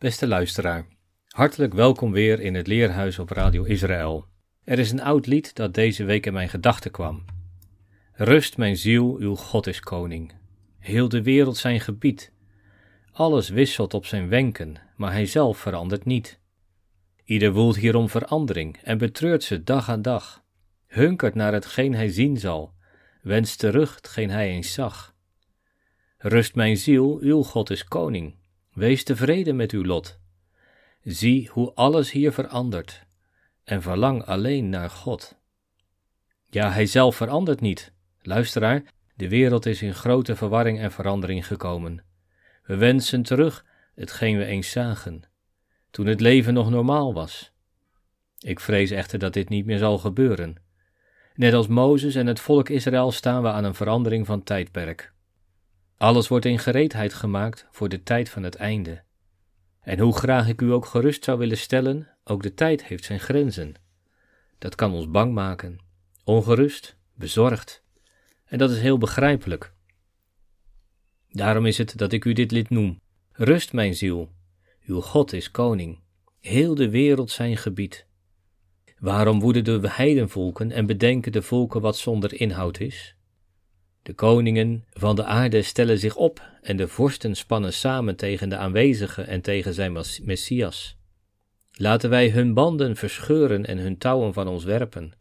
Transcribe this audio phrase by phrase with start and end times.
[0.00, 0.86] Beste luisteraar,
[1.28, 4.26] hartelijk welkom weer in het Leerhuis op Radio Israël.
[4.64, 7.24] Er is een oud lied dat deze week in mijn gedachten kwam.
[8.12, 10.32] Rust mijn ziel, uw God is koning.
[10.78, 12.32] Heel de wereld zijn gebied.
[13.12, 16.40] Alles wisselt op zijn wenken, maar hij zelf verandert niet.
[17.24, 20.42] Ieder woelt hierom verandering en betreurt ze dag aan dag.
[20.86, 22.74] Hunkert naar hetgeen hij zien zal,
[23.22, 25.14] wenst terug hetgeen hij eens zag.
[26.18, 28.38] Rust mijn ziel, uw God is koning.
[28.72, 30.18] Wees tevreden met uw lot.
[31.02, 33.06] Zie hoe alles hier verandert
[33.64, 35.38] en verlang alleen naar God.
[36.50, 37.92] Ja, hij zelf verandert niet.
[38.22, 38.82] Luisteraar,
[39.14, 42.04] de wereld is in grote verwarring en verandering gekomen.
[42.62, 45.22] We wensen terug hetgeen we eens zagen,
[45.90, 47.52] toen het leven nog normaal was.
[48.38, 50.56] Ik vrees echter dat dit niet meer zal gebeuren.
[51.34, 55.12] Net als Mozes en het volk Israël staan we aan een verandering van tijdperk.
[56.00, 59.02] Alles wordt in gereedheid gemaakt voor de tijd van het einde.
[59.80, 63.20] En hoe graag ik u ook gerust zou willen stellen, ook de tijd heeft zijn
[63.20, 63.74] grenzen.
[64.58, 65.78] Dat kan ons bang maken,
[66.24, 67.82] ongerust, bezorgd.
[68.44, 69.72] En dat is heel begrijpelijk.
[71.28, 73.00] Daarom is het dat ik u dit lid noem.
[73.32, 74.30] Rust, mijn ziel.
[74.84, 75.98] Uw God is koning.
[76.38, 78.06] Heel de wereld zijn gebied.
[78.98, 83.14] Waarom woeden de heidenvolken en bedenken de volken wat zonder inhoud is?
[84.02, 88.56] De koningen van de aarde stellen zich op en de vorsten spannen samen tegen de
[88.56, 89.92] aanwezige en tegen zijn
[90.22, 90.98] Messias.
[91.72, 95.12] Laten wij hun banden verscheuren en hun touwen van ons werpen.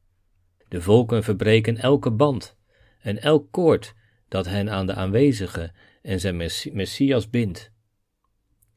[0.68, 2.56] De volken verbreken elke band
[3.00, 3.94] en elk koord
[4.28, 5.72] dat hen aan de aanwezige
[6.02, 6.36] en zijn
[6.74, 7.72] Messias bindt.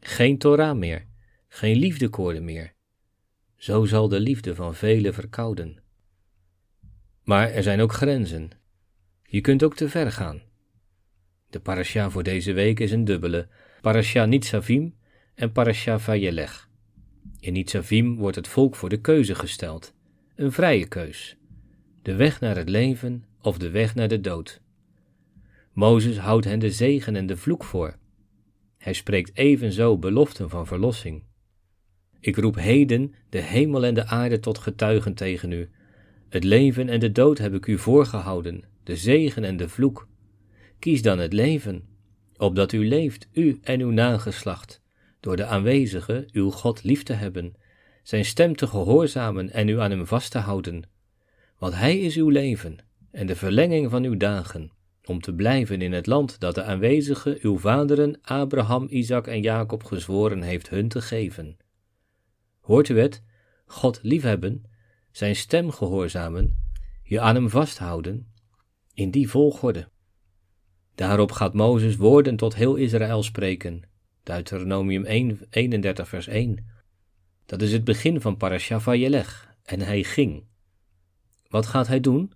[0.01, 1.07] Geen Torah meer,
[1.49, 2.75] geen liefdekoorden meer.
[3.57, 5.83] Zo zal de liefde van velen verkouden.
[7.23, 8.51] Maar er zijn ook grenzen
[9.33, 10.43] je kunt ook te ver gaan.
[11.51, 13.49] De parasha voor deze week is een dubbele,
[13.81, 14.95] parasha Nitzavim
[15.35, 16.69] en parasha Vayelech.
[17.41, 19.95] In Nitzavim wordt het volk voor de keuze gesteld,
[20.37, 21.37] een vrije keus,
[22.03, 24.61] de weg naar het leven of de weg naar de dood.
[25.73, 27.97] Mozes houdt hen de zegen en de vloek voor.
[28.79, 31.23] Hij spreekt evenzo beloften van verlossing.
[32.21, 35.71] Ik roep heden de hemel en de aarde tot getuigen tegen u.
[36.29, 40.09] Het leven en de dood heb ik u voorgehouden, de zegen en de vloek.
[40.79, 41.89] Kies dan het leven,
[42.37, 44.83] opdat u leeft, u en uw nageslacht,
[45.21, 47.55] door de aanwezige uw God lief te hebben,
[48.03, 50.83] zijn stem te gehoorzamen en u aan hem vast te houden.
[51.59, 52.77] Want hij is uw leven
[53.11, 54.71] en de verlenging van uw dagen,
[55.05, 59.85] om te blijven in het land dat de aanwezige uw vaderen Abraham, Isaac en Jacob
[59.85, 61.57] gezworen heeft hun te geven.
[62.61, 63.23] Hoort u het?
[63.67, 64.65] God liefhebben,
[65.11, 66.57] zijn stem gehoorzamen,
[67.03, 68.32] je aan hem vasthouden
[68.95, 69.89] in die volgorde.
[70.95, 73.83] Daarop gaat Mozes woorden tot heel Israël spreken.
[74.23, 76.67] Deuteronomium 1, 31 vers 1.
[77.47, 79.55] Dat is het begin van Parasha Vayelech.
[79.63, 80.45] En hij ging.
[81.49, 82.33] Wat gaat hij doen?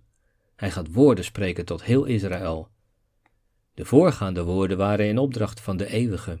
[0.55, 2.69] Hij gaat woorden spreken tot heel Israël.
[3.73, 6.39] De voorgaande woorden waren in opdracht van de eeuwige.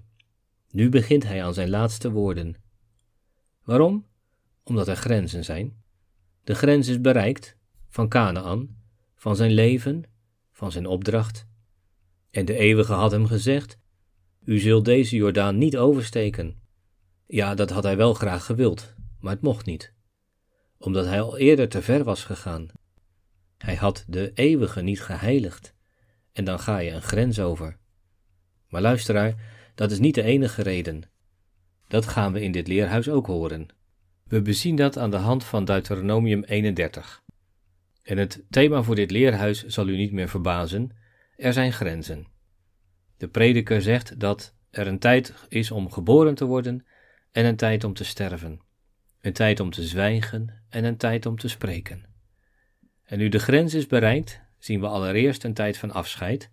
[0.69, 2.55] Nu begint hij aan zijn laatste woorden.
[3.63, 4.05] Waarom?
[4.63, 5.83] Omdat er grenzen zijn.
[6.43, 7.57] De grens is bereikt,
[7.89, 8.77] van Canaan,
[9.17, 10.03] van zijn leven,
[10.51, 11.45] van zijn opdracht.
[12.31, 13.77] En de eeuwige had hem gezegd:
[14.43, 16.59] U zult deze Jordaan niet oversteken.
[17.25, 19.93] Ja, dat had hij wel graag gewild, maar het mocht niet,
[20.77, 22.67] omdat hij al eerder te ver was gegaan.
[23.57, 25.73] Hij had de eeuwige niet geheiligd,
[26.31, 27.77] en dan ga je een grens over.
[28.67, 29.35] Maar luisteraar,
[29.75, 31.03] dat is niet de enige reden.
[31.87, 33.67] Dat gaan we in dit leerhuis ook horen.
[34.23, 37.23] We bezien dat aan de hand van Deuteronomium 31.
[38.07, 40.91] En het thema voor dit leerhuis zal u niet meer verbazen:
[41.35, 42.27] er zijn grenzen.
[43.17, 46.85] De prediker zegt dat er een tijd is om geboren te worden
[47.31, 48.59] en een tijd om te sterven,
[49.21, 52.05] een tijd om te zwijgen en een tijd om te spreken.
[53.03, 56.51] En nu de grens is bereikt, zien we allereerst een tijd van afscheid,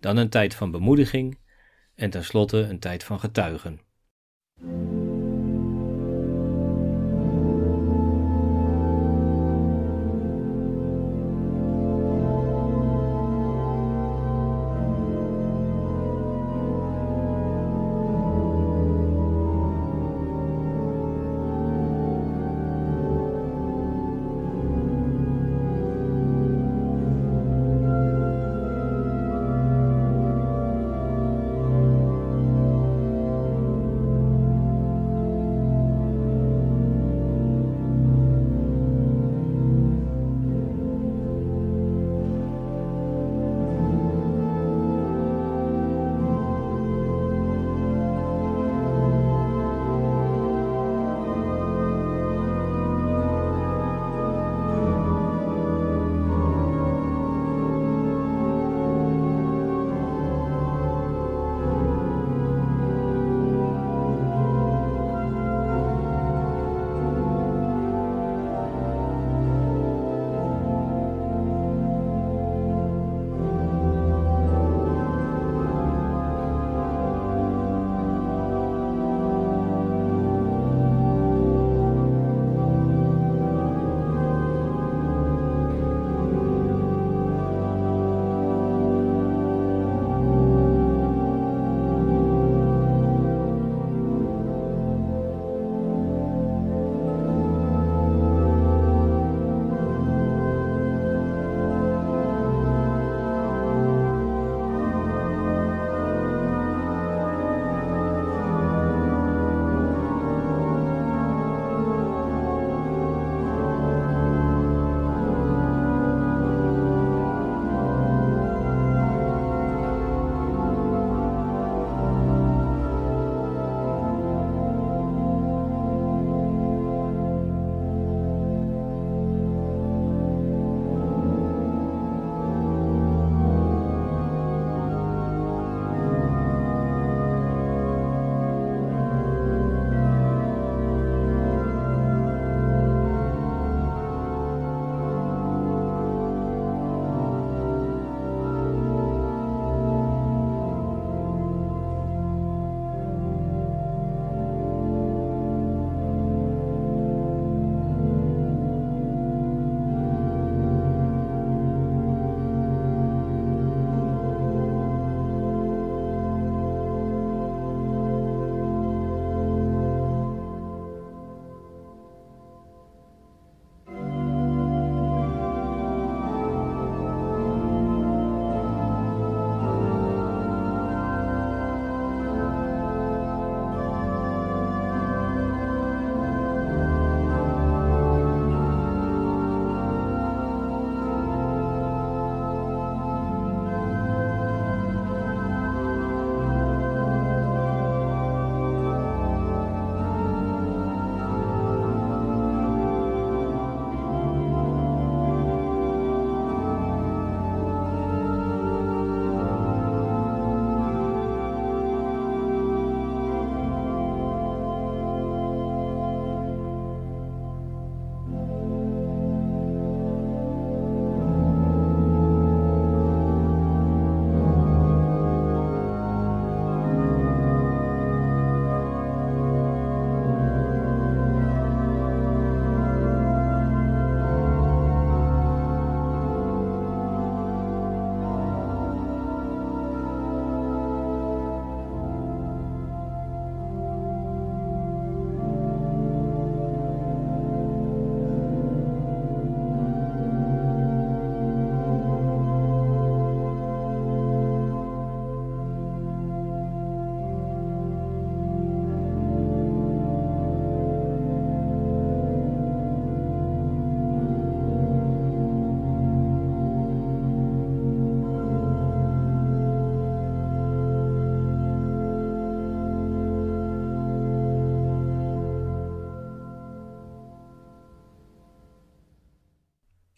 [0.00, 1.38] dan een tijd van bemoediging
[1.94, 3.80] en tenslotte een tijd van getuigen.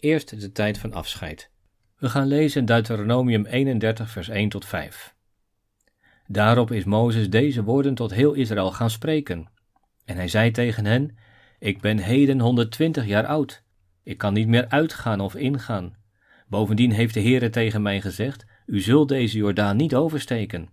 [0.09, 1.50] Eerst de tijd van afscheid.
[1.99, 5.15] We gaan lezen Deuteronomium 31, vers 1 tot 5.
[6.27, 9.49] Daarop is Mozes deze woorden tot heel Israël gaan spreken.
[10.05, 11.17] En hij zei tegen hen:
[11.59, 13.62] Ik ben heden 120 jaar oud.
[14.03, 15.97] Ik kan niet meer uitgaan of ingaan.
[16.47, 20.69] Bovendien heeft de Heere tegen mij gezegd: U zult deze Jordaan niet oversteken.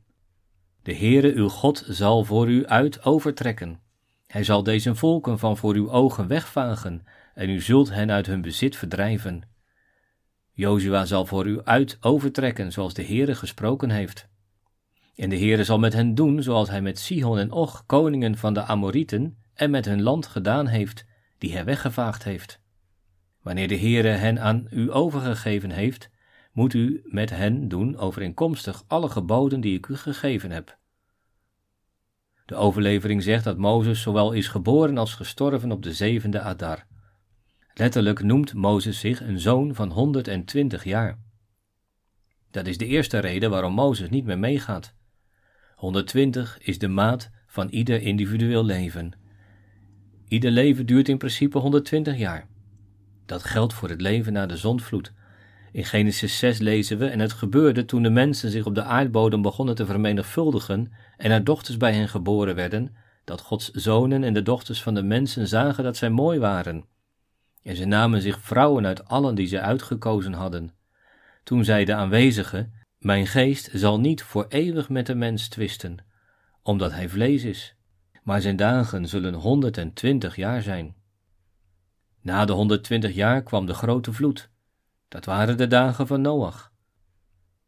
[0.84, 3.80] De Heere uw God zal voor u uit overtrekken.
[4.27, 7.04] Hij zal deze volken van voor uw ogen wegvagen,
[7.36, 9.42] en u zult hen uit hun bezit verdrijven.
[10.51, 14.27] Jozua zal voor u uit overtrekken, zoals de Heere gesproken heeft.
[15.15, 18.54] En de Heere zal met hen doen, zoals hij met Sihon en Och, koningen van
[18.54, 21.06] de Amorieten, en met hun land gedaan heeft,
[21.38, 22.60] die hij weggevaagd heeft.
[23.42, 26.10] Wanneer de Heere hen aan u overgegeven heeft,
[26.51, 30.77] moet u met hen doen overeenkomstig alle geboden die ik u gegeven heb.
[32.46, 36.86] De overlevering zegt dat Mozes zowel is geboren als gestorven op de zevende Adar.
[37.77, 41.20] Letterlijk noemt Mozes zich een zoon van 120 jaar.
[42.51, 44.94] Dat is de eerste reden waarom Mozes niet meer meegaat.
[45.75, 49.12] 120 is de maat van ieder individueel leven.
[50.27, 52.48] Ieder leven duurt in principe 120 jaar.
[53.25, 55.13] Dat geldt voor het leven na de zondvloed.
[55.72, 59.41] In Genesis 6 lezen we: En het gebeurde toen de mensen zich op de aardbodem
[59.41, 64.41] begonnen te vermenigvuldigen en er dochters bij hen geboren werden, dat Gods zonen en de
[64.41, 66.86] dochters van de mensen zagen dat zij mooi waren.
[67.65, 70.74] En ze namen zich vrouwen uit allen die ze uitgekozen hadden.
[71.43, 72.69] Toen zei de aanwezige:
[73.00, 75.98] Mijn geest zal niet voor eeuwig met de mens twisten,
[76.62, 77.75] omdat hij vlees is,
[78.24, 80.95] maar zijn dagen zullen 120 jaar zijn.
[82.22, 84.50] Na de 120 jaar kwam de grote vloed.
[85.07, 86.72] Dat waren de dagen van Noach.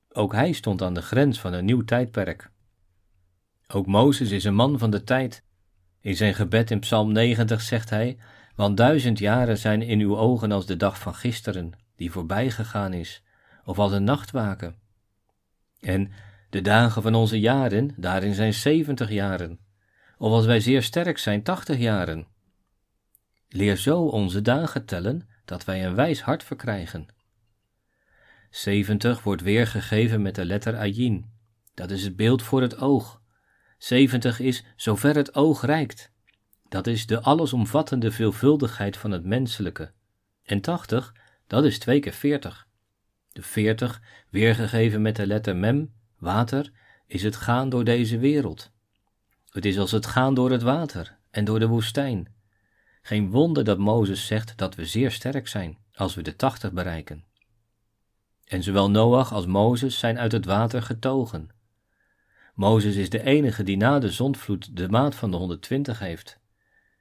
[0.09, 2.51] Ook hij stond aan de grens van een nieuw tijdperk.
[3.67, 5.43] Ook Mozes is een man van de tijd.
[6.01, 8.17] In zijn gebed in Psalm 90 zegt hij:
[8.57, 12.93] Want duizend jaren zijn in uw ogen als de dag van gisteren, die voorbij gegaan
[12.93, 13.23] is,
[13.65, 14.75] of als een nachtwaken.
[15.79, 16.11] En
[16.49, 19.59] de dagen van onze jaren, daarin zijn zeventig jaren,
[20.17, 22.27] of als wij zeer sterk zijn, tachtig jaren.
[23.49, 27.07] Leer zo onze dagen tellen, dat wij een wijs hart verkrijgen.
[28.49, 31.31] 70 wordt weergegeven met de letter Ayin.
[31.73, 33.21] Dat is het beeld voor het oog.
[33.77, 36.15] 70 is zover het oog reikt.
[36.69, 39.91] Dat is de allesomvattende veelvuldigheid van het menselijke.
[40.43, 41.13] En 80,
[41.47, 42.67] dat is twee keer 40.
[43.31, 46.71] De 40, weergegeven met de letter Mem, water,
[47.05, 48.71] is het gaan door deze wereld.
[49.49, 52.35] Het is als het gaan door het water en door de woestijn.
[53.01, 57.23] Geen wonder dat Mozes zegt dat we zeer sterk zijn als we de 80 bereiken.
[58.45, 61.49] En zowel Noach als Mozes zijn uit het water getogen.
[62.53, 66.39] Mozes is de enige die na de zondvloed de maat van de 120 heeft.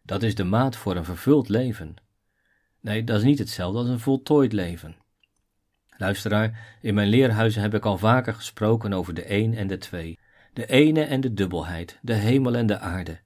[0.06, 1.94] Dat is de maat voor een vervuld leven.
[2.80, 4.96] Nee, dat is niet hetzelfde als een voltooid leven.
[5.96, 10.18] Luisteraar, in mijn leerhuizen heb ik al vaker gesproken over de een en de twee,
[10.52, 13.20] de ene en de dubbelheid, de hemel en de aarde.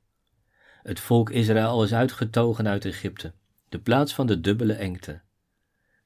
[0.82, 3.32] Het volk Israël is uitgetogen uit Egypte,
[3.68, 5.20] de plaats van de dubbele engte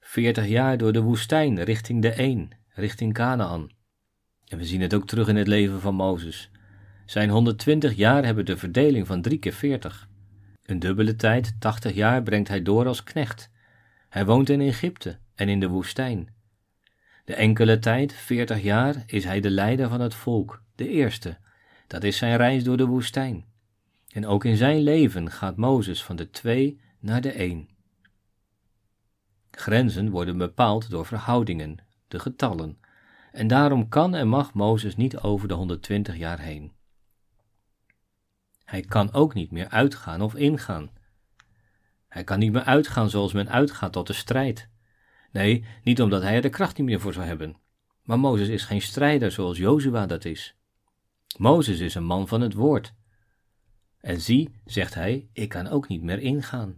[0.05, 3.71] veertig jaar door de woestijn richting de een, richting Canaan.
[4.47, 6.51] En we zien het ook terug in het leven van Mozes.
[7.07, 10.09] Zijn 120 jaar hebben de verdeling van drie keer 40.
[10.65, 13.51] Een dubbele tijd, 80 jaar, brengt hij door als knecht.
[14.09, 16.29] Hij woont in Egypte en in de woestijn.
[17.25, 21.37] De enkele tijd, 40 jaar, is hij de leider van het volk, de eerste.
[21.87, 23.45] Dat is zijn reis door de woestijn.
[24.09, 27.69] En ook in zijn leven gaat Mozes van de twee naar de één.
[29.51, 31.79] Grenzen worden bepaald door verhoudingen,
[32.09, 32.79] de getallen,
[33.33, 36.73] en daarom kan en mag Mozes niet over de 120 jaar heen.
[38.65, 40.91] Hij kan ook niet meer uitgaan of ingaan.
[42.09, 44.69] Hij kan niet meer uitgaan zoals men uitgaat tot de strijd.
[45.33, 47.57] Nee, niet omdat hij er de kracht niet meer voor zou hebben.
[48.03, 50.57] Maar Mozes is geen strijder zoals Jozua dat is.
[51.39, 52.95] Mozes is een man van het woord.
[54.01, 56.77] En zie, zegt hij, ik kan ook niet meer ingaan.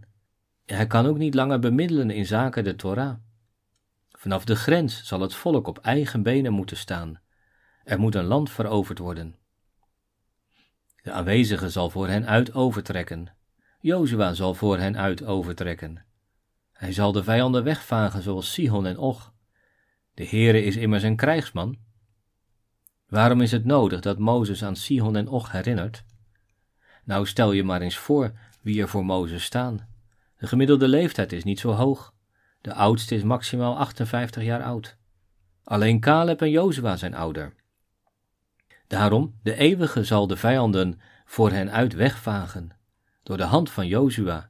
[0.65, 3.15] Hij kan ook niet langer bemiddelen in zaken de Torah.
[4.09, 7.19] Vanaf de grens zal het volk op eigen benen moeten staan.
[7.83, 9.35] Er moet een land veroverd worden.
[11.07, 13.33] De aanwezige zal voor hen uit overtrekken.
[13.79, 16.05] Jozua zal voor hen uit overtrekken.
[16.71, 19.33] Hij zal de vijanden wegvagen zoals Sihon en Och.
[20.13, 21.77] De Heere is immers een krijgsman.
[23.09, 26.03] Waarom is het nodig dat Mozes aan Sihon en Och herinnert?
[27.03, 29.87] Nou, stel je maar eens voor wie er voor Mozes staan.
[30.37, 32.13] De gemiddelde leeftijd is niet zo hoog.
[32.61, 34.97] De oudste is maximaal 58 jaar oud.
[35.63, 37.53] Alleen Caleb en Jozua zijn ouder.
[38.87, 42.69] Daarom, de eeuwige zal de vijanden voor hen uit wegvagen,
[43.23, 44.49] door de hand van Jozua.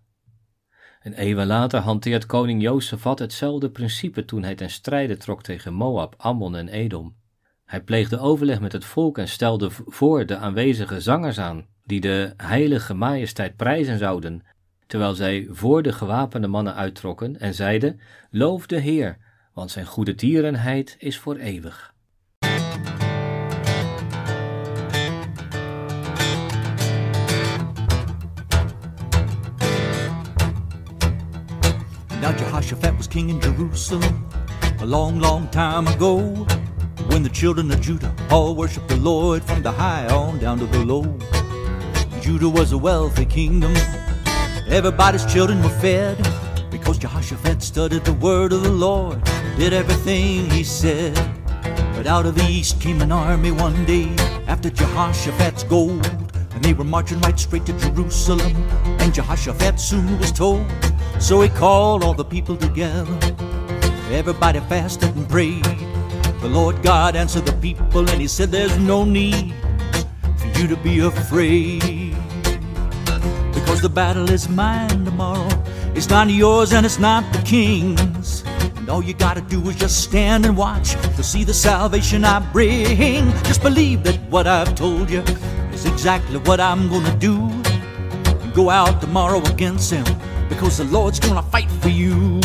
[1.00, 6.16] En eeuwen later hanteert koning Jozefat hetzelfde principe toen hij ten strijde trok tegen Moab,
[6.18, 7.16] Ammon en Edom.
[7.66, 12.34] Hij pleegde overleg met het volk en stelde voor de aanwezige zangers aan, die de
[12.38, 14.44] heilige majesteit prijzen zouden,
[14.88, 19.18] terwijl zij voor de gewapende mannen uittrokken en zeiden: Loof de Heer,
[19.54, 21.96] want zijn goede tierenheid is voor eeuwig.
[32.28, 34.28] Now Jehoshaphat was king in Jerusalem
[34.82, 36.18] a long, long time ago.
[37.08, 40.66] When the children of Judah all worshiped the Lord from the high on down to
[40.66, 41.06] the low.
[42.20, 43.74] Judah was a wealthy kingdom.
[44.68, 46.18] Everybody's children were fed
[46.70, 49.24] because Jehoshaphat studied the word of the Lord,
[49.56, 51.16] did everything he said.
[51.96, 54.14] But out of the east came an army one day
[54.48, 56.06] after Jehoshaphat's gold.
[56.52, 58.54] And they were marching right straight to Jerusalem.
[59.00, 60.66] And Jehoshaphat soon was told.
[61.20, 63.18] So he called all the people together.
[64.12, 65.64] Everybody fasted and prayed.
[66.42, 69.54] The Lord God answered the people and he said, There's no need
[70.38, 72.16] for you to be afraid.
[73.52, 75.50] Because the battle is mine tomorrow.
[75.96, 78.44] It's not yours and it's not the king's.
[78.78, 82.40] And all you gotta do is just stand and watch to see the salvation I
[82.54, 83.32] bring.
[83.44, 85.22] Just believe that what I've told you
[85.74, 87.38] is exactly what I'm gonna do.
[87.38, 90.06] And go out tomorrow against him
[90.50, 92.40] because the Lord's gonna fight for you.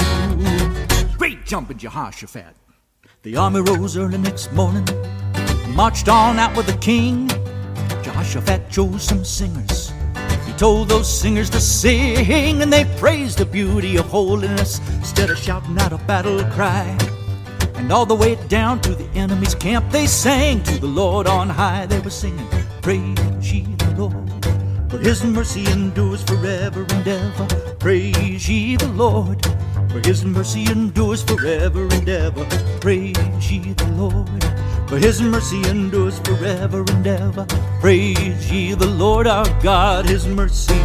[1.17, 2.55] Great jumping Jehoshaphat.
[3.23, 4.87] The army rose early next morning,
[5.69, 7.29] marched on out with the king.
[8.03, 9.93] Jehoshaphat chose some singers.
[10.47, 15.39] He told those singers to sing, and they praised the beauty of holiness instead of
[15.39, 16.99] shouting out a battle cry.
[17.77, 21.49] And all the way down to the enemy's camp, they sang to the Lord on
[21.49, 21.87] high.
[21.87, 22.47] They were singing,
[22.81, 23.19] Praise
[25.03, 27.47] his mercy endures forever and ever.
[27.81, 29.45] Praise ye the Lord,
[29.91, 32.45] for his mercy endures forever and ever.
[32.81, 34.45] Praise ye the Lord,
[34.89, 37.45] for his mercy endures forever and ever.
[37.81, 40.81] Praise ye the Lord our God, his mercy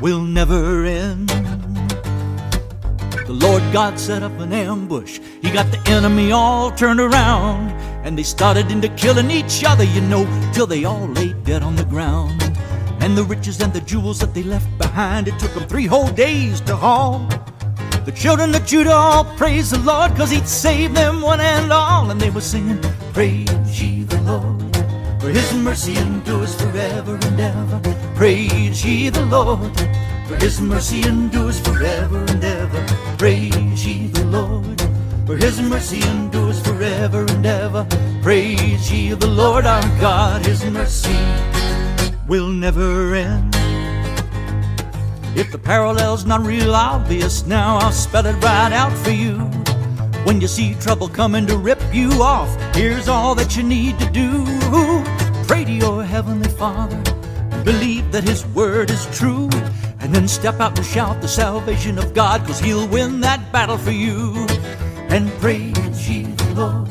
[0.00, 1.28] will never end.
[3.26, 5.20] The Lord God set up an ambush.
[5.42, 7.70] He got the enemy all turned around.
[8.04, 11.76] And they started into killing each other, you know, till they all lay dead on
[11.76, 12.41] the ground.
[13.02, 16.08] And the riches and the jewels that they left behind, it took them three whole
[16.12, 17.26] days to haul.
[18.04, 22.12] The children of Judah all praise the Lord, cause he'd saved them one and all.
[22.12, 22.80] And they were singing,
[23.12, 24.76] Praise ye the Lord,
[25.20, 27.80] for his mercy endures forever and ever.
[28.14, 29.76] Praise ye the Lord,
[30.28, 32.86] for his mercy endures forever and ever.
[33.18, 34.80] Praise ye the Lord,
[35.26, 37.84] for his mercy endures forever and ever.
[38.22, 41.18] Praise ye the Lord our God, his mercy
[42.28, 43.54] will never end.
[45.34, 49.38] If the parallel's not real obvious now, I'll spell it right out for you.
[50.24, 54.10] When you see trouble coming to rip you off, here's all that you need to
[54.10, 54.44] do.
[55.48, 57.00] Pray to your heavenly Father,
[57.64, 59.48] believe that His word is true,
[60.00, 63.78] and then step out and shout the salvation of God, cause He'll win that battle
[63.78, 64.46] for you.
[65.08, 66.81] And praise ye the Lord,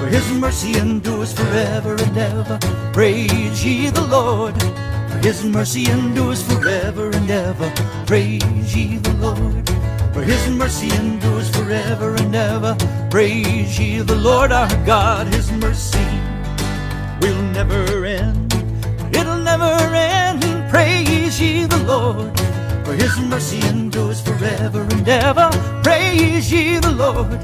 [0.00, 2.58] for His mercy endures forever and ever.
[2.92, 4.56] Praise ye the Lord.
[5.10, 7.70] For his mercy endures forever and ever.
[8.06, 9.68] Praise ye the Lord.
[10.14, 12.76] For his mercy endures forever and ever.
[13.10, 15.26] Praise ye the Lord our God.
[15.26, 16.06] His mercy
[17.20, 18.54] will never end.
[19.12, 20.42] It'll never end.
[20.70, 22.32] Praise ye the Lord.
[22.86, 25.50] For his mercy endures forever and ever.
[25.82, 27.40] Praise ye the Lord.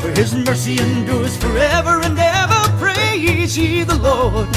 [0.00, 2.76] For his mercy endures forever and ever.
[2.78, 4.48] Praise ye the Lord.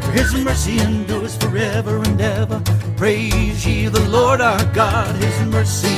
[0.00, 2.60] For his mercy endures forever and ever.
[2.96, 5.14] Praise ye the Lord our God.
[5.16, 5.96] His mercy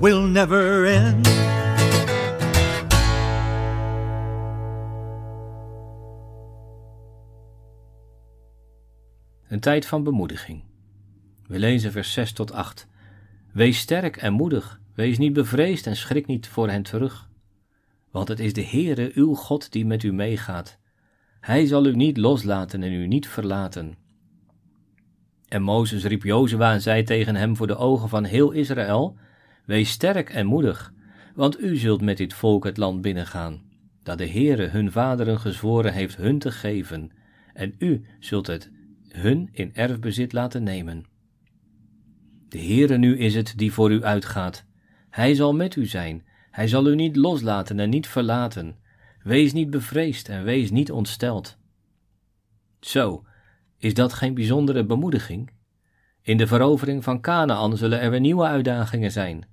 [0.00, 1.28] will never end.
[9.48, 10.62] Een tijd van bemoediging.
[11.46, 12.86] We lezen vers 6 tot 8.
[13.52, 17.28] Wees sterk en moedig, wees niet bevreesd en schrik niet voor hen terug.
[18.14, 20.78] Want het is de Heere uw God die met u meegaat.
[21.40, 23.94] Hij zal u niet loslaten en u niet verlaten.
[25.48, 29.16] En Mozes riep Jozua en zei tegen hem voor de ogen van heel Israël:
[29.64, 30.92] Wees sterk en moedig,
[31.34, 33.62] want u zult met dit volk het land binnengaan,
[34.02, 37.10] dat de Heere hun vaderen gezworen heeft hun te geven,
[37.52, 38.70] en u zult het
[39.08, 41.04] hun in erfbezit laten nemen.
[42.48, 44.64] De Heere nu is het die voor u uitgaat.
[45.10, 46.23] Hij zal met u zijn,
[46.54, 48.76] hij zal u niet loslaten en niet verlaten.
[49.22, 51.56] Wees niet bevreesd en wees niet ontsteld.
[52.80, 53.24] Zo,
[53.78, 55.50] is dat geen bijzondere bemoediging?
[56.22, 59.46] In de verovering van Canaan zullen er weer nieuwe uitdagingen zijn.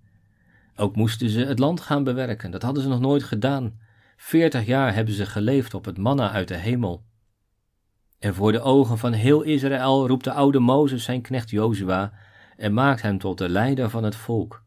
[0.75, 3.79] Ook moesten ze het land gaan bewerken, dat hadden ze nog nooit gedaan.
[4.17, 7.03] Veertig jaar hebben ze geleefd op het manna uit de hemel.
[8.19, 12.13] En voor de ogen van heel Israël roept de oude Mozes zijn knecht Jozua
[12.57, 14.63] en maakt hem tot de leider van het volk.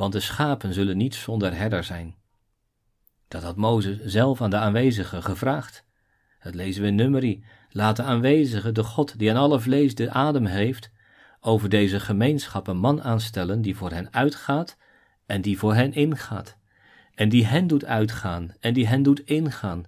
[0.00, 2.14] Want de schapen zullen niet zonder herder zijn.
[3.28, 5.84] Dat had Mozes zelf aan de aanwezigen gevraagd.
[6.42, 7.44] Dat lezen we in Numeri.
[7.70, 10.90] Laat de aanwezigen, de God die aan alle vlees de adem heeft,
[11.40, 14.76] over deze gemeenschap een man aanstellen die voor hen uitgaat
[15.26, 16.56] en die voor hen ingaat,
[17.14, 19.84] en die hen doet uitgaan en die hen doet ingaan,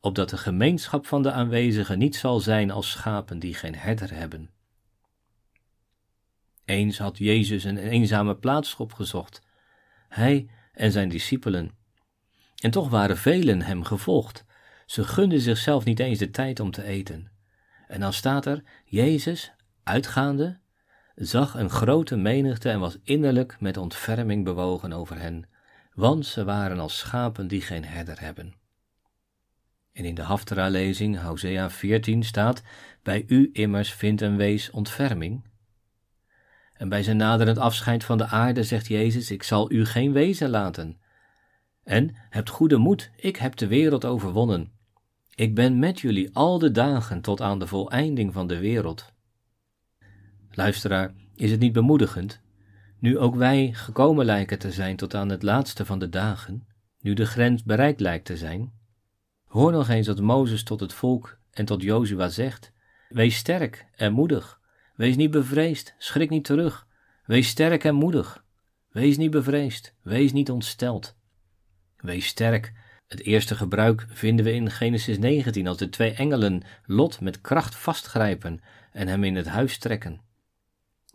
[0.00, 4.50] opdat de gemeenschap van de aanwezigen niet zal zijn als schapen die geen herder hebben.
[6.64, 9.42] Eens had Jezus een eenzame plaats opgezocht,
[10.14, 11.70] hij en zijn discipelen.
[12.62, 14.44] En toch waren velen hem gevolgd.
[14.86, 17.30] Ze gunden zichzelf niet eens de tijd om te eten.
[17.88, 20.58] En dan staat er: Jezus, uitgaande,
[21.14, 25.48] zag een grote menigte en was innerlijk met ontferming bewogen over hen,
[25.94, 28.54] want ze waren als schapen die geen herder hebben.
[29.92, 32.62] En in de Haftara-lezing, Hosea 14, staat:
[33.02, 35.42] Bij u immers vindt een wees ontferming.
[36.74, 40.50] En bij zijn naderend afscheid van de aarde zegt Jezus: Ik zal u geen wezen
[40.50, 40.98] laten.
[41.82, 44.72] En hebt goede moed, ik heb de wereld overwonnen.
[45.34, 49.12] Ik ben met jullie al de dagen tot aan de voleinding van de wereld.
[50.50, 52.40] Luisteraar, is het niet bemoedigend,
[52.98, 56.66] nu ook wij gekomen lijken te zijn tot aan het laatste van de dagen,
[57.00, 58.72] nu de grens bereikt lijkt te zijn?
[59.44, 62.72] Hoor nog eens wat Mozes tot het volk en tot Jozua zegt:
[63.08, 64.60] Wees sterk en moedig.
[64.94, 66.86] Wees niet bevreesd, schrik niet terug.
[67.24, 68.44] Wees sterk en moedig.
[68.90, 71.16] Wees niet bevreesd, wees niet ontsteld.
[71.96, 72.72] Wees sterk.
[73.06, 77.74] Het eerste gebruik vinden we in Genesis 19 als de twee engelen Lot met kracht
[77.74, 78.60] vastgrijpen
[78.92, 80.20] en hem in het huis trekken.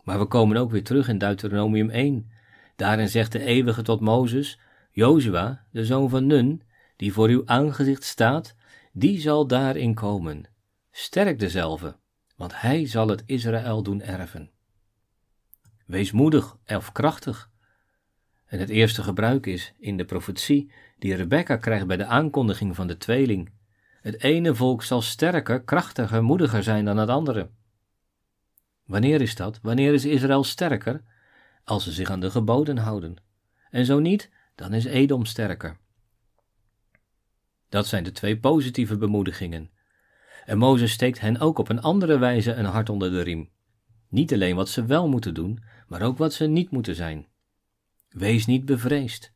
[0.02, 2.30] Maar we komen ook weer terug in Deuteronomium 1.
[2.76, 4.58] Daarin zegt de eeuwige tot Mozes,
[4.90, 6.62] Jozua, de zoon van Nun,
[6.96, 8.54] die voor uw aangezicht staat,
[8.92, 10.44] die zal daarin komen.
[10.90, 11.96] Sterk dezelfde,
[12.40, 14.50] want hij zal het Israël doen erven.
[15.86, 17.50] Wees moedig of krachtig.
[18.46, 22.86] En het eerste gebruik is in de profetie die Rebecca krijgt bij de aankondiging van
[22.86, 23.52] de tweeling.
[24.00, 27.50] Het ene volk zal sterker, krachtiger, moediger zijn dan het andere.
[28.84, 29.58] Wanneer is dat?
[29.62, 31.02] Wanneer is Israël sterker?
[31.64, 33.16] Als ze zich aan de geboden houden.
[33.70, 35.76] En zo niet, dan is Edom sterker.
[37.68, 39.70] Dat zijn de twee positieve bemoedigingen.
[40.44, 43.50] En Mozes steekt hen ook op een andere wijze een hart onder de riem.
[44.08, 47.26] Niet alleen wat ze wel moeten doen, maar ook wat ze niet moeten zijn.
[48.08, 49.32] Wees niet bevreesd.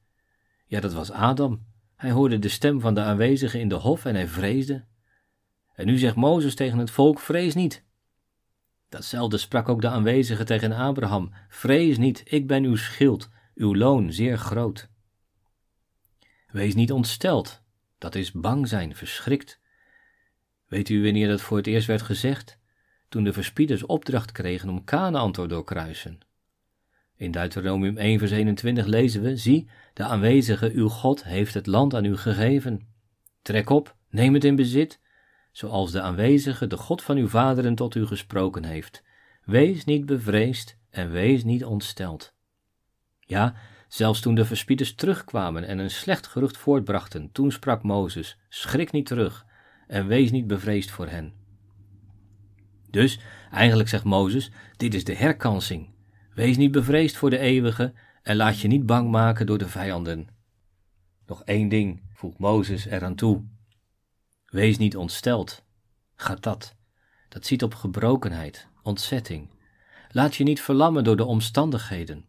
[0.66, 1.66] Ja, dat was Adam.
[1.96, 4.84] Hij hoorde de stem van de aanwezigen in de hof en hij vreesde.
[5.74, 7.84] En nu zegt Mozes tegen het volk: Vrees niet.
[8.88, 14.12] Datzelfde sprak ook de aanwezige tegen Abraham: Vrees niet, ik ben uw schild, uw loon
[14.12, 14.88] zeer groot.
[16.46, 17.62] Wees niet ontsteld,
[17.98, 19.60] dat is bang zijn, verschrikt.
[20.66, 22.58] Weet u wanneer dat voor het eerst werd gezegd?
[23.08, 26.18] Toen de verspieders opdracht kregen om Canaan te doorkruisen.
[27.16, 31.94] In Deuteronomium 1 vers 21 lezen we, zie, de aanwezige uw God heeft het land
[31.94, 32.88] aan u gegeven.
[33.42, 35.00] Trek op, neem het in bezit,
[35.52, 39.02] zoals de aanwezige, de God van uw vaderen, tot u gesproken heeft.
[39.44, 42.34] Wees niet bevreesd en wees niet ontsteld.
[43.20, 43.54] Ja,
[43.88, 49.06] zelfs toen de verspieders terugkwamen en een slecht gerucht voortbrachten, toen sprak Mozes: Schrik niet
[49.06, 49.44] terug
[49.86, 51.32] en wees niet bevreesd voor hen.
[52.90, 53.20] Dus,
[53.50, 55.88] eigenlijk zegt Mozes: Dit is de herkansing.
[56.34, 57.92] Wees niet bevreesd voor de eeuwige
[58.22, 60.28] en laat je niet bang maken door de vijanden.
[61.26, 63.44] Nog één ding voegt Mozes eraan toe.
[64.46, 65.64] Wees niet ontsteld.
[66.14, 66.76] Gaat dat.
[67.28, 69.50] Dat ziet op gebrokenheid, ontzetting.
[70.10, 72.24] Laat je niet verlammen door de omstandigheden,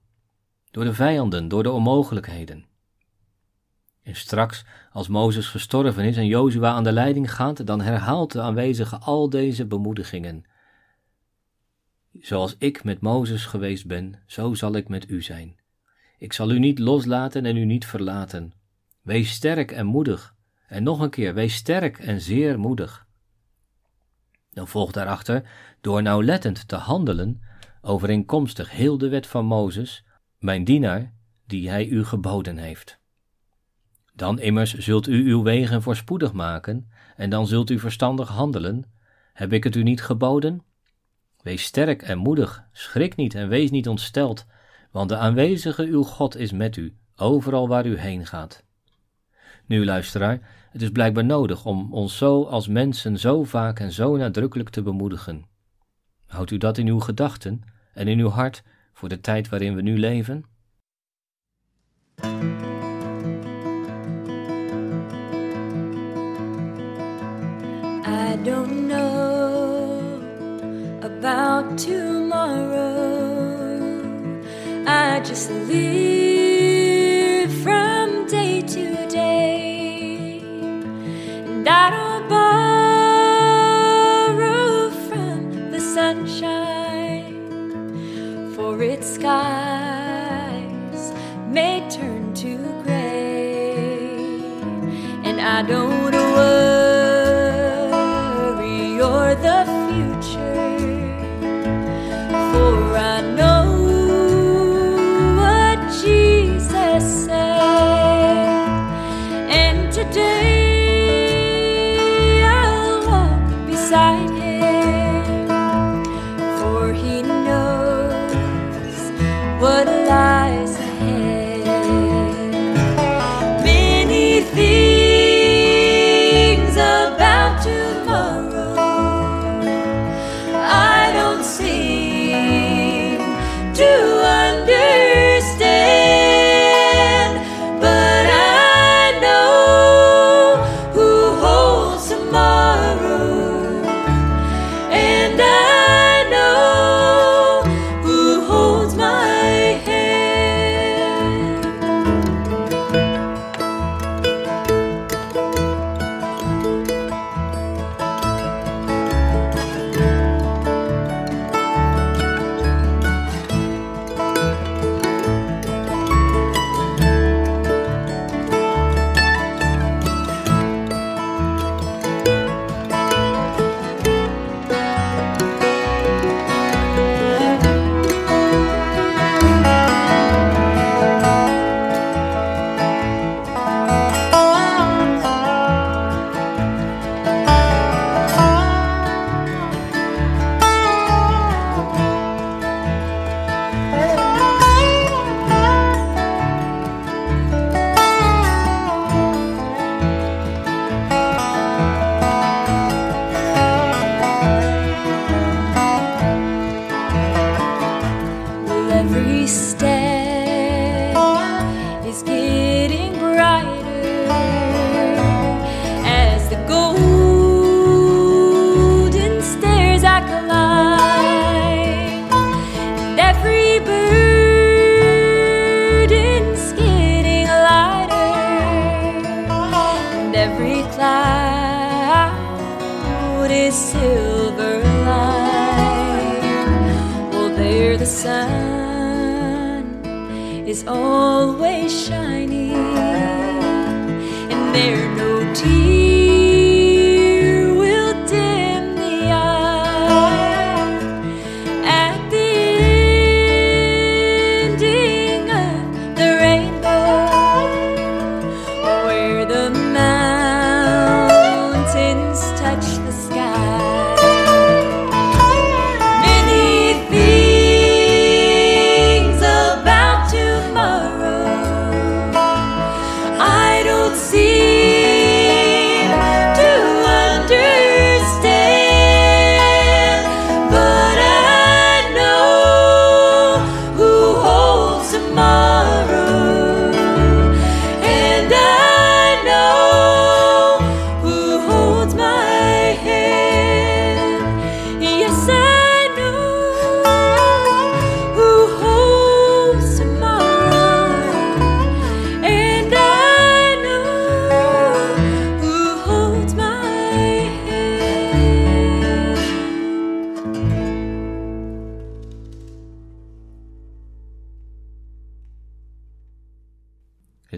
[0.71, 2.65] door de vijanden, door de onmogelijkheden.
[4.05, 8.41] En straks, als Mozes gestorven is en Jozua aan de leiding gaat, dan herhaalt de
[8.41, 10.45] aanwezige al deze bemoedigingen.
[12.19, 15.55] Zoals ik met Mozes geweest ben, zo zal ik met u zijn.
[16.17, 18.53] Ik zal u niet loslaten en u niet verlaten.
[19.01, 20.35] Wees sterk en moedig.
[20.67, 23.07] En nog een keer, wees sterk en zeer moedig.
[24.51, 25.49] Dan volgt daarachter,
[25.81, 27.41] door nauwlettend te handelen,
[27.81, 30.05] overeenkomstig heel de wet van Mozes,
[30.39, 31.13] mijn dienaar,
[31.45, 33.03] die hij u geboden heeft.
[34.15, 38.85] Dan immers zult u uw wegen voorspoedig maken, en dan zult u verstandig handelen.
[39.33, 40.63] Heb ik het u niet geboden?
[41.41, 44.45] Wees sterk en moedig, schrik niet en wees niet ontsteld,
[44.91, 48.63] want de aanwezige uw God is met u, overal waar u heen gaat.
[49.65, 50.39] Nu, luisteraar,
[50.71, 54.81] het is blijkbaar nodig om ons zo als mensen zo vaak en zo nadrukkelijk te
[54.81, 55.45] bemoedigen.
[56.25, 57.61] Houdt u dat in uw gedachten
[57.93, 60.45] en in uw hart voor de tijd waarin we nu leven?
[71.77, 72.85] tomorrow.
[74.87, 75.94] I just leave.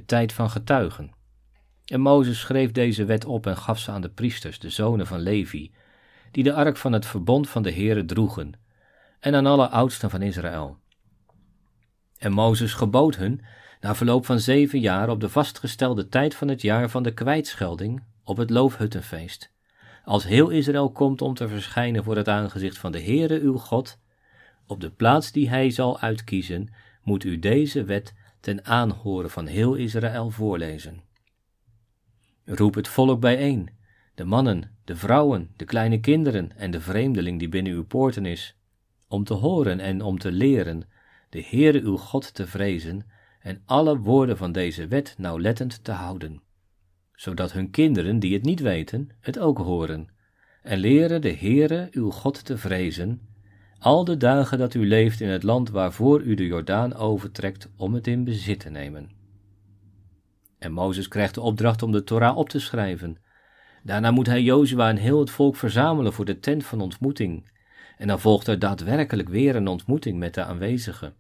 [0.08, 1.12] tijd van getuigen.
[1.86, 5.20] En Mozes schreef deze wet op en gaf ze aan de priesters, de zonen van
[5.20, 5.72] Levi,
[6.32, 8.54] die de ark van het verbond van de Heere droegen,
[9.20, 10.78] en aan alle oudsten van Israël.
[12.17, 13.41] En Mozes gebood hun,
[13.82, 18.04] na verloop van zeven jaar, op de vastgestelde tijd van het jaar van de kwijtschelding,
[18.24, 19.52] op het loofhuttenfeest,
[20.04, 24.00] als heel Israël komt om te verschijnen voor het aangezicht van de Heere uw God,
[24.67, 29.76] op de plaats die hij zal uitkiezen, moet u deze wet ten aanhoren van heel
[29.76, 31.02] Israël voorlezen.
[32.45, 33.69] Roep het volk bijeen,
[34.15, 38.58] de mannen, de vrouwen, de kleine kinderen en de vreemdeling die binnen uw poorten is,
[39.08, 40.84] om te horen en om te leren
[41.30, 43.06] de Heere uw God te vrezen
[43.39, 46.41] en alle woorden van deze wet nauwlettend te houden,
[47.13, 50.08] zodat hun kinderen die het niet weten het ook horen
[50.62, 53.21] en leren de Heere uw God te vrezen
[53.80, 57.94] al de dagen dat u leeft in het land waarvoor u de Jordaan overtrekt om
[57.94, 59.10] het in bezit te nemen.
[60.60, 63.18] En Mozes krijgt de opdracht om de Torah op te schrijven.
[63.84, 67.52] Daarna moet hij Jozua en heel het volk verzamelen voor de tent van ontmoeting.
[67.98, 71.13] En dan volgt er daadwerkelijk weer een ontmoeting met de aanwezigen.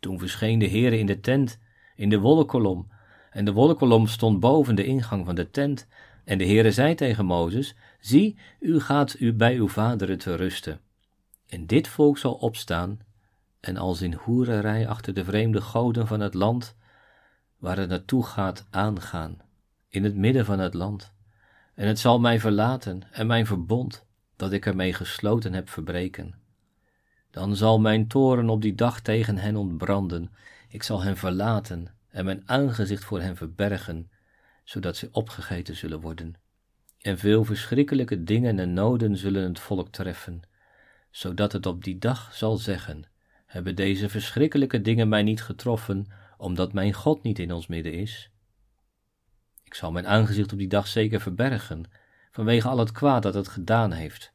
[0.00, 1.58] Toen verscheen de Heere in de tent,
[1.96, 2.88] in de wollenkolom,
[3.30, 5.86] en de wollenkolom stond boven de ingang van de tent.
[6.24, 10.80] En de Heere zei tegen Mozes, zie, u gaat u bij uw vaderen te rusten.
[11.46, 12.98] En dit volk zal opstaan,
[13.60, 16.76] en als in hoererij achter de vreemde goden van het land,
[17.58, 19.38] waar het naartoe gaat, aangaan,
[19.88, 21.12] in het midden van het land.
[21.74, 26.34] En het zal mij verlaten en mijn verbond, dat ik ermee gesloten heb, verbreken.
[27.30, 30.32] Dan zal mijn toren op die dag tegen hen ontbranden,
[30.68, 34.10] ik zal hen verlaten en mijn aangezicht voor hen verbergen,
[34.64, 36.34] zodat ze opgegeten zullen worden.
[36.98, 40.42] En veel verschrikkelijke dingen en noden zullen het volk treffen,
[41.14, 43.04] zodat het op die dag zal zeggen,
[43.46, 48.30] hebben deze verschrikkelijke dingen mij niet getroffen, omdat mijn God niet in ons midden is?
[49.64, 51.84] Ik zal mijn aangezicht op die dag zeker verbergen,
[52.30, 54.32] vanwege al het kwaad dat het gedaan heeft,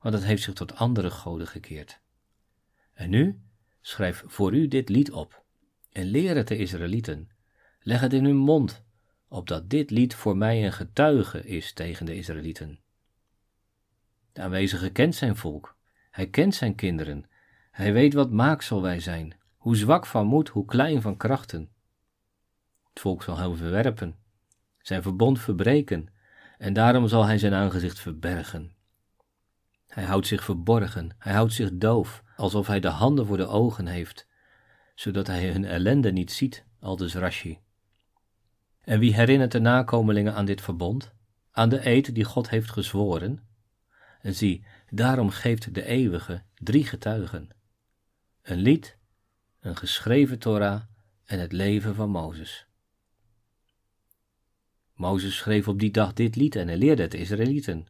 [0.00, 2.00] want het heeft zich tot andere goden gekeerd.
[2.92, 3.40] En nu,
[3.80, 5.42] schrijf voor u dit lied op,
[5.92, 7.30] en leer het de Israëlieten.
[7.80, 8.84] Leg het in hun mond,
[9.28, 12.80] opdat dit lied voor mij een getuige is tegen de Israëlieten.
[14.32, 15.76] De aanwezige kent zijn volk,
[16.18, 17.24] hij kent zijn kinderen,
[17.70, 21.70] hij weet wat maaksel wij zijn, hoe zwak van moed, hoe klein van krachten.
[22.88, 24.16] Het volk zal hem verwerpen,
[24.78, 26.08] zijn verbond verbreken,
[26.58, 28.72] en daarom zal hij zijn aangezicht verbergen.
[29.86, 33.86] Hij houdt zich verborgen, hij houdt zich doof, alsof hij de handen voor de ogen
[33.86, 34.26] heeft,
[34.94, 37.58] zodat hij hun ellende niet ziet, aldus Rashi.
[38.84, 41.12] En wie herinnert de nakomelingen aan dit verbond,
[41.50, 43.46] aan de eed die God heeft gezworen?
[44.20, 47.48] En zie, daarom geeft de eeuwige drie getuigen:
[48.42, 48.96] een lied,
[49.60, 50.82] een geschreven Torah
[51.24, 52.66] en het leven van Mozes.
[54.94, 57.86] Mozes schreef op die dag dit lied en hij leerde het Israëlieten.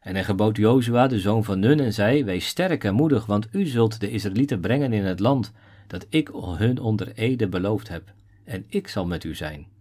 [0.00, 3.48] En hij gebood Jozua, de zoon van Nun, en zei: Wees sterk en moedig, want
[3.52, 5.52] u zult de Israëlieten brengen in het land
[5.86, 8.12] dat ik hun onder ede beloofd heb,
[8.44, 9.73] en ik zal met u zijn.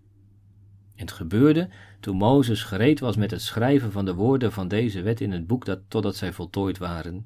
[0.96, 5.02] En het gebeurde toen Mozes gereed was met het schrijven van de woorden van deze
[5.02, 7.26] wet in het boek dat, totdat zij voltooid waren,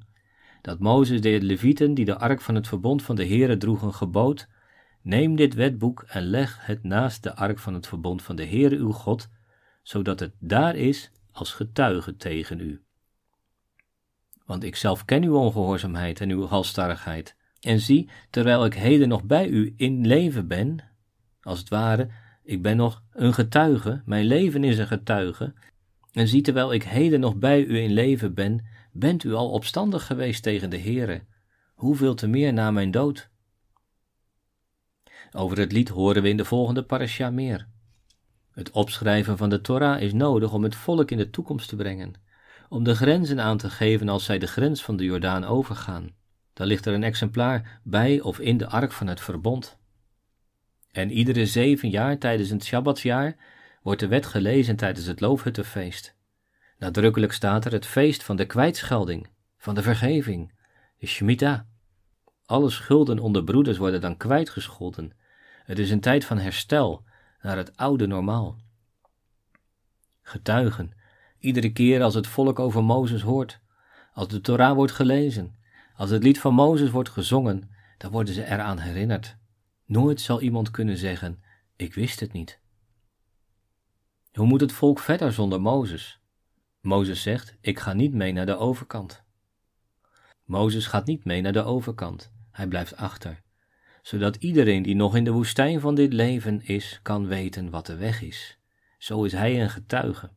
[0.62, 4.48] dat Mozes de Levieten die de ark van het verbond van de Heere droegen gebood,
[5.02, 8.76] neem dit wetboek en leg het naast de ark van het verbond van de Heere
[8.76, 9.28] uw God,
[9.82, 12.82] zodat het daar is als getuige tegen u.
[14.44, 19.24] Want ik zelf ken uw ongehoorzaamheid en uw halstarrigheid, en zie, terwijl ik heden nog
[19.24, 20.78] bij u in leven ben,
[21.40, 22.08] als het ware,
[22.48, 25.54] ik ben nog een getuige, mijn leven is een getuige,
[26.12, 30.06] en zie, terwijl ik heden nog bij u in leven ben, Bent u al opstandig
[30.06, 31.22] geweest tegen de Heere?
[31.74, 33.28] Hoeveel te meer na mijn dood?
[35.32, 37.68] Over het lied horen we in de volgende parasha meer.
[38.50, 42.12] Het opschrijven van de Torah is nodig om het volk in de toekomst te brengen,
[42.68, 46.10] om de grenzen aan te geven als zij de grens van de Jordaan overgaan.
[46.52, 49.77] Dan ligt er een exemplaar bij of in de ark van het verbond.
[50.98, 53.36] En iedere zeven jaar tijdens het Shabbatsjaar
[53.82, 56.14] wordt de wet gelezen tijdens het Loofhuttenfeest.
[56.78, 60.52] Nadrukkelijk staat er het feest van de kwijtschelding, van de vergeving,
[60.98, 61.60] de Shemitah.
[62.46, 65.12] Alle schulden onder broeders worden dan kwijtgescholden.
[65.64, 67.04] Het is een tijd van herstel
[67.42, 68.56] naar het oude normaal.
[70.22, 70.92] Getuigen,
[71.38, 73.60] iedere keer als het volk over Mozes hoort,
[74.12, 75.54] als de Torah wordt gelezen,
[75.96, 79.37] als het lied van Mozes wordt gezongen, dan worden ze eraan herinnerd.
[79.88, 81.42] Nooit zal iemand kunnen zeggen:
[81.76, 82.60] Ik wist het niet.
[84.32, 86.20] Hoe moet het volk verder zonder Mozes?
[86.80, 89.22] Mozes zegt: Ik ga niet mee naar de overkant.
[90.44, 93.42] Mozes gaat niet mee naar de overkant, hij blijft achter,
[94.02, 97.96] zodat iedereen die nog in de woestijn van dit leven is, kan weten wat de
[97.96, 98.58] weg is.
[98.98, 100.30] Zo is hij een getuige.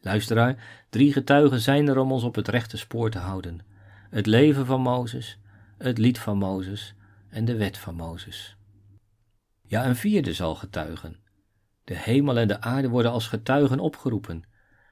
[0.00, 3.60] Luisteraar, drie getuigen zijn er om ons op het rechte spoor te houden:
[4.10, 5.38] het leven van Mozes,
[5.78, 6.94] het lied van Mozes
[7.36, 8.56] en de wet van Mozes.
[9.62, 11.16] Ja, een vierde zal getuigen.
[11.84, 14.44] De hemel en de aarde worden als getuigen opgeroepen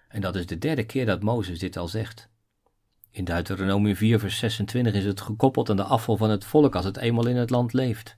[0.09, 2.29] en dat is de derde keer dat Mozes dit al zegt.
[3.11, 6.85] In Deuteronomium 4, vers 26 is het gekoppeld aan de afval van het volk als
[6.85, 8.17] het eenmaal in het land leeft.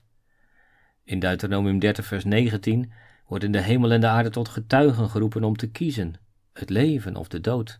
[1.03, 2.91] In Deuteronomium 30, vers 19
[3.27, 6.13] worden de hemel en de aarde tot getuigen geroepen om te kiezen,
[6.53, 7.79] het leven of de dood.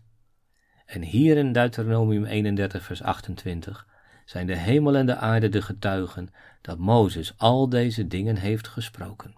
[0.86, 3.86] En hier in Deuteronomium 31, vers 28
[4.28, 6.28] zijn de hemel en de aarde de getuigen
[6.60, 9.34] dat Mozes al deze dingen heeft gesproken.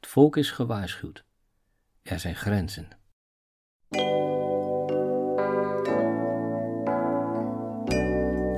[0.00, 1.24] Het volk is gewaarschuwd.
[2.02, 2.88] Er zijn grenzen.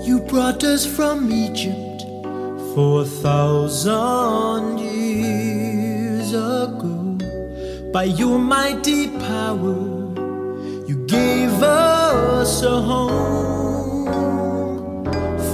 [0.05, 2.07] You brought us from Egypt
[2.73, 7.17] four thousand years ago.
[7.93, 9.77] By your mighty power,
[10.87, 13.66] you gave us a home.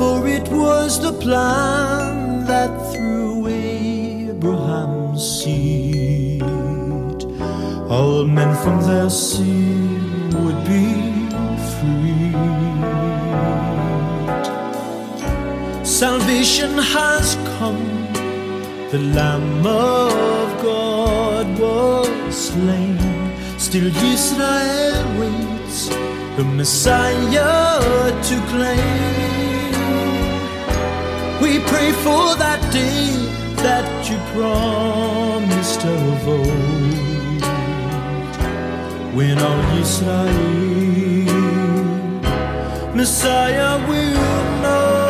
[0.03, 6.42] For it was the plan that through Abraham's seed,
[7.96, 10.88] all men from their sin would be
[11.76, 12.34] freed.
[15.86, 17.26] Salvation has
[17.59, 17.86] come,
[18.92, 22.98] the Lamb of God was slain.
[23.66, 25.80] Still, Israel waits
[26.36, 29.32] the Messiah to claim.
[31.53, 33.12] We pray for that day
[33.61, 37.42] that you promised of old,
[39.14, 41.28] when all Israel,
[42.94, 45.03] Messiah will know.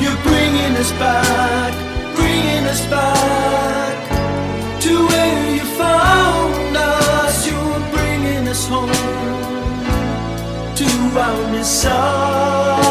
[0.00, 1.72] You're bringing us back,
[2.14, 3.98] bringing us back
[4.82, 7.34] to where you found us.
[7.48, 8.94] You're bringing us home
[10.78, 12.81] to our Messiah.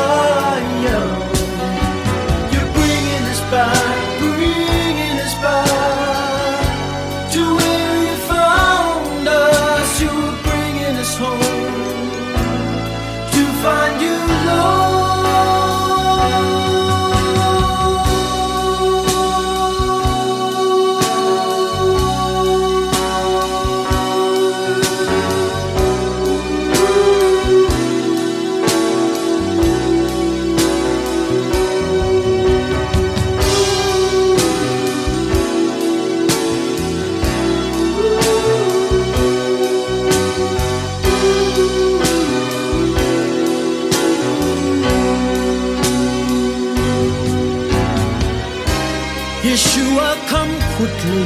[49.44, 51.26] Yeshua, come quickly.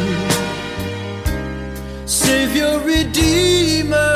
[2.05, 4.15] Savior, Redeemer,